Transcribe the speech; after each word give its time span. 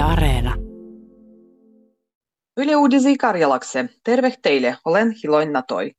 Yle 0.00 0.08
Areena. 0.08 0.56
Yle 2.56 2.76
Uudisi 2.76 3.16
Karjalakse. 3.16 3.88
Terve 4.04 4.34
teille, 4.42 4.76
olen 4.84 5.14
Hiloin 5.22 5.52
Natoi. 5.52 5.92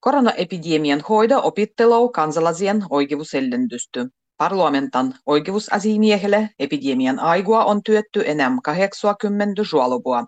Koronaepidemian 0.00 1.00
hoida 1.08 1.38
opittelou 1.38 2.08
kansalasien 2.08 2.84
oikeusellendystä. 2.90 4.06
Parlamentan 4.36 5.14
oikeusasiamiehelle 5.26 6.50
epidemian 6.58 7.18
aigua 7.18 7.64
on 7.64 7.82
työtty 7.82 8.22
enää 8.26 8.50
80 8.64 9.62
juolobua. 9.72 10.24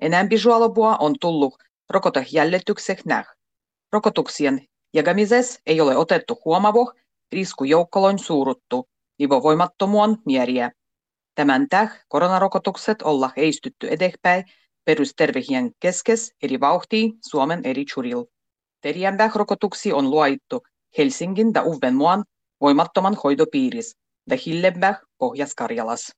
Enämpi 0.00 0.36
juolobua 0.44 0.96
on 0.96 1.14
tullut 1.20 1.54
rokotejäljityksek 1.90 3.04
näh. 3.04 3.26
Rokotuksien 3.92 4.66
jakamisessa 4.94 5.60
ei 5.66 5.80
ole 5.80 5.96
otettu 5.96 6.38
huomavo 6.44 6.92
riskujoukkoloin 7.32 8.18
suuruttu, 8.18 8.88
ivovoimattomuon 9.20 10.16
mieriä. 10.26 10.70
Tämän 11.36 11.68
täh 11.68 12.04
koronarokotukset 12.08 13.02
olla 13.02 13.30
heistytty 13.36 13.88
eteenpäin 13.90 14.44
perustervehien 14.84 15.70
keskes 15.80 16.32
eri 16.42 16.60
vauhtia 16.60 17.10
Suomen 17.30 17.60
eri 17.64 17.84
churil. 17.84 18.24
Teriämbäh 18.80 19.34
rokotuksi 19.34 19.92
on 19.92 20.10
luoittu 20.10 20.62
Helsingin 20.98 21.50
ja 21.54 21.62
Uvenmuan 21.62 22.24
voimattoman 22.60 23.16
hoitopiiris 23.24 23.96
ja 24.30 24.36
Hillebäh 24.46 25.00
Pohjas-Karjalas. 25.18 26.12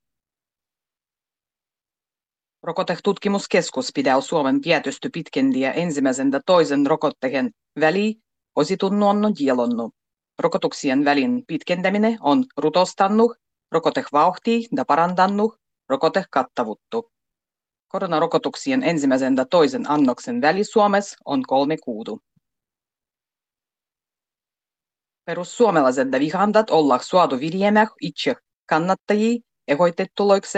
Rokotetutkimuskeskus 2.63 3.91
pitää 3.95 4.21
Suomen 4.21 4.61
tietysty 4.61 5.09
pitkendiä 5.13 5.71
ensimmäisen 5.71 6.29
ja 6.31 6.39
toisen 6.45 6.85
rokotteen 6.85 7.51
väliin 7.79 8.15
ositunnuon 8.55 9.33
jielonnut. 9.39 9.93
Rokotuksien 10.39 11.05
välin 11.05 11.43
pitkentäminen 11.47 12.17
on 12.21 12.45
rutostannut 12.57 13.37
rokotevauhtia 13.71 14.67
ja 14.77 14.85
parantannut 14.85 15.55
rokotekattavuutta. 15.89 17.01
Koronarokotuksien 17.87 18.83
ensimmäisen 18.83 19.35
ja 19.37 19.45
toisen 19.45 19.91
annoksen 19.91 20.41
väli 20.41 20.63
Suomessa 20.63 21.17
on 21.25 21.43
kolme 21.43 21.77
kuutu. 21.77 22.21
Perussuomalaiset 25.25 26.07
vihandat 26.11 26.69
olla 26.69 26.99
suotu 26.99 27.39
viljemään 27.39 27.87
itse 28.01 28.35
kannattajia 28.65 29.39
ehoitettuloiksi 29.67 30.57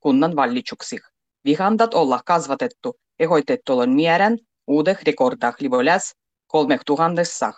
kunnan 0.00 0.36
vallitsuksih. 0.36 1.00
Vihandat 1.44 1.94
olla 1.94 2.20
kasvatettu 2.26 2.94
ehoitettulon 3.18 3.90
määrän 4.02 4.38
uudeh 4.66 4.98
rekordah 5.06 5.54
livoläs 5.60 6.14
kolmeh 6.46 6.80
tuhannessah. 6.86 7.54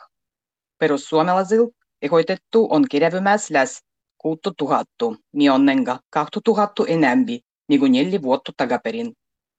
Perussuomalaisil 0.79 1.67
ehoitettu 2.03 2.69
on 2.71 2.85
kirjavymäs 2.91 3.51
läs 3.51 3.83
kuuttu 4.27 4.53
tuhattu, 4.59 5.17
mionnenga 5.33 5.99
kahtu 6.11 6.41
tuhattu 6.45 6.85
enämpi 6.89 7.41
niin 7.69 7.81
kuin 7.81 7.93
neljä 7.93 8.23
vuotta 8.23 8.53
takaperin. 8.57 9.13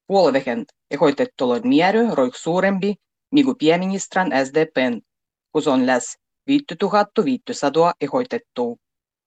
Puolivehen 0.07 0.65
ehoitettujen 0.91 1.61
määrä 1.67 2.15
roik 2.15 2.35
suurempi 2.35 2.95
kuin 3.45 3.57
pääministran 3.57 4.31
SDPn, 4.45 5.01
kun 5.51 5.61
on 5.67 5.88
läs 5.88 6.17
5500 6.47 7.93
ehoitettua. 8.01 8.75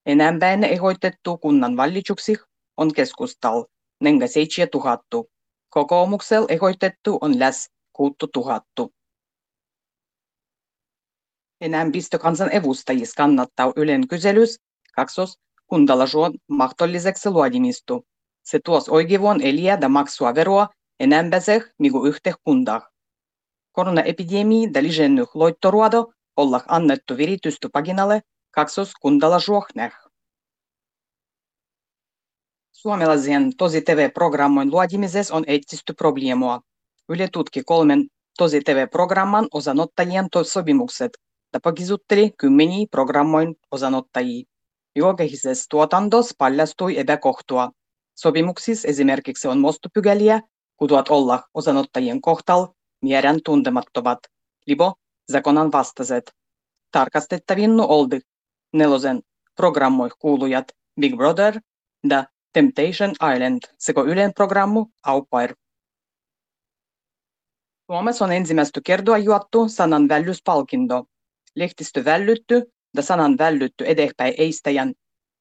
Enempään 0.07 0.65
ehoitettu 0.65 1.39
kunnan 1.39 1.77
vallituksih 1.77 2.39
on 2.77 2.93
keskustal, 2.93 3.65
nenga 4.01 4.27
7000. 4.27 5.25
Kokoomuksel 5.71 6.47
ehoitettu 6.49 7.19
on 7.21 7.39
läs 7.39 7.71
6000. 7.93 8.89
Enempistö 11.61 12.19
kansan 12.19 12.55
evustajis 12.55 13.15
kannattaa 13.15 13.73
Ylen 13.77 14.09
kyselys 14.09 14.61
kaksos 14.95 15.39
kuntalaisuuden 15.67 16.33
mahdolliseksi 16.49 17.31
luodimistu. 17.31 18.07
Se 18.43 18.59
tuos 18.65 18.89
oikeuon 18.89 19.41
eliä 19.43 19.79
ja 19.81 19.89
maksua 19.89 20.35
veroa 20.35 20.69
enempää 21.01 21.41
migu 21.79 22.07
yhteiskuntaa. 22.07 22.89
Koronaepidemia 23.73 24.71
ja 24.75 24.83
lisennyt 24.83 25.29
loittoruodo 25.35 26.13
olla 26.37 26.61
annettu 26.69 27.17
viritystä 27.17 27.69
paginalle 27.73 28.21
kaksos 28.51 28.93
kuntalaisuuhneh. 29.01 29.93
Suomalaisen 32.73 33.57
tosi 33.57 33.83
TV-programmoin 33.83 34.71
luodimisessa 34.71 35.35
on 35.35 35.45
etsitty 35.47 35.93
probleemoa. 35.93 36.61
Yle 37.09 37.29
tutki 37.33 37.63
kolmen 37.67 38.07
tosi 38.39 38.61
TV-programman 38.61 39.47
osanottajien 39.55 40.29
sopimukset 40.43 41.13
ja 41.53 41.61
pakisutteli 41.63 42.31
kymmeniä 42.39 42.87
programmoin 42.91 43.55
osanottajia. 43.71 44.45
Julkisessa 45.01 45.67
tuotantos 45.71 46.35
paljastui 46.39 46.99
epäkohtua. 46.99 47.71
Sopimuksissa 48.15 48.89
esimerkiksi 48.89 49.49
on 49.49 49.59
mostopykäliä, 49.59 50.41
kutuat 50.77 51.09
olla 51.09 51.43
osanottajien 51.55 52.21
kohtal 52.21 52.67
mielen 53.03 53.41
tuntemattomat, 53.45 54.19
libo 54.67 54.95
zakonan 55.33 55.73
vastaiset. 55.73 56.33
Tarkastettavinnu 56.93 57.87
oldi 57.89 58.21
nelosen 58.73 59.21
programmoih 59.57 60.13
kuulujat 60.19 60.65
Big 61.01 61.17
Brother 61.17 61.61
ja 62.11 62.25
Temptation 62.53 63.11
Island 63.35 63.59
sekä 63.79 64.01
Ylen 64.01 64.35
programmu 64.35 64.87
Au 65.03 65.25
Pair. 65.31 65.55
Suomessa 67.87 68.25
on 68.25 68.33
ensimmäistä 68.33 68.81
kertoa 68.85 69.19
juottu 69.19 69.69
sanan 69.69 70.09
vällyspalkinto. 70.09 71.05
Lehtistö 71.57 72.05
vällytty 72.05 72.73
ja 72.97 73.03
sanan 73.03 73.39
vällytty 73.39 73.85
eteenpäin 73.87 74.35
eistäjän 74.39 74.93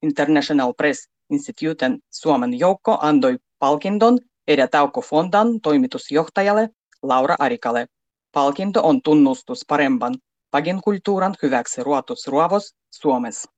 International 0.02 0.74
Press 0.74 1.10
Instituten 1.30 2.00
Suomen 2.10 2.60
joukko 2.60 2.98
antoi 3.02 3.38
palkinton 3.60 4.20
Edä 4.48 4.68
Fondan 5.06 5.62
toimitusjohtajalle 5.62 6.70
Laura 7.04 7.36
Arikalle. 7.40 7.88
Palkinto 8.32 8.84
on 8.84 9.02
tunnustus 9.02 9.66
parempan 9.68 10.16
paginkulttuuran 10.52 11.36
hyväksi 11.44 11.84
ruotusruovos 11.84 12.76
Suomessa. 12.92 13.52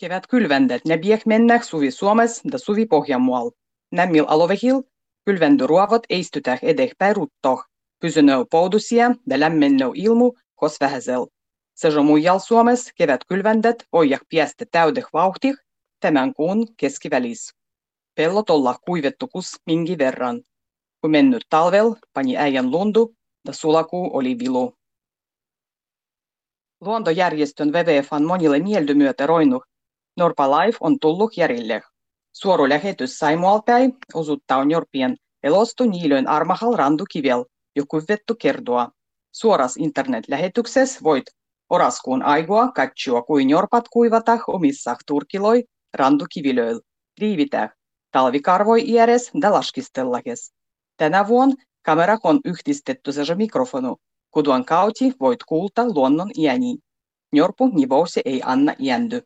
Kevät 0.00 0.26
kylvändet 0.26 0.84
ne 0.84 0.98
biek 0.98 1.26
mennä 1.26 1.62
suvi 1.62 1.90
Suomessa 1.90 2.42
ja 2.52 2.58
suvi 2.58 2.86
Pohjanmual. 2.86 3.50
Nämmil 3.92 4.24
alovehil 4.28 4.82
kylvendyruovot 5.24 6.02
eistytä 6.10 6.58
eteenpäin 6.62 7.16
ruttoh. 7.16 7.64
Pysynöö 8.00 8.44
poudusia 8.50 9.14
ja 9.26 9.40
lämmennöö 9.40 9.90
ilmu 9.94 10.32
kos 10.54 10.76
vähäsel. 10.80 11.26
Sežomujal 11.82 12.38
Suomessa 12.38 12.92
kevätkylvändet 12.94 13.86
voijak 13.92 14.22
piästä 14.28 14.64
täydeh 14.72 15.04
vauhtih 15.12 15.54
tämän 16.00 16.34
kuun 16.34 16.74
keskivälis. 16.76 17.54
Pellot 18.14 18.50
olla 18.50 18.78
kuivettu 18.86 19.28
kus 19.28 19.56
mingi 19.66 19.98
verran. 19.98 20.42
Kun 21.00 21.10
mennyt 21.10 21.46
talvel, 21.50 21.94
pani 22.12 22.36
äijän 22.36 22.70
lundu 22.70 23.14
ja 23.46 23.52
sulakuu 23.52 24.10
oli 24.16 24.38
vilu. 24.38 24.74
Luontojärjestön 26.80 27.72
WWFn 27.72 28.24
monille 28.26 28.58
mieldymyötä 28.58 29.26
roinut 29.26 29.62
Norpa 30.16 30.50
Life 30.50 30.78
on 30.80 30.98
tullut 31.00 31.36
järille. 31.36 31.82
Suoru 32.32 32.68
lähetys 32.68 33.18
Saimualpäin 33.18 33.96
osuttaa 34.14 34.64
Norpien 34.64 35.16
elostu 35.42 35.84
niilön 35.84 36.28
armahal 36.28 36.76
randukivel, 36.76 37.44
joku 37.76 38.02
vettu 38.08 38.34
kertoa. 38.34 38.88
Suoras 39.32 39.76
internet-lähetyksessä 39.76 41.00
voit 41.02 41.24
oraskuun 41.72 42.22
aigua 42.22 42.72
katsua 42.72 43.22
kuin 43.22 43.50
jorpat 43.50 43.84
kuivata 43.88 44.38
omissa 44.46 44.96
turkiloi 45.06 45.64
randukivilöil. 45.94 46.80
Riivitä 47.20 47.68
talvikarvoi 48.10 48.82
ieres 48.88 49.30
ja 49.42 49.52
laskistellages. 49.52 50.52
Tänä 50.96 51.28
vuonna 51.28 51.54
kamera 51.82 52.18
on 52.24 52.40
yhdistetty 52.44 53.12
se 53.12 53.34
mikrofonu, 53.34 53.96
kuduan 54.30 54.64
kauti 54.64 55.12
voit 55.20 55.40
kuulta 55.48 55.88
luonnon 55.88 56.30
iäni. 56.38 56.76
Njorpu 57.32 57.68
nivousi 57.68 58.20
ei 58.24 58.42
anna 58.44 58.74
iändy. 58.80 59.20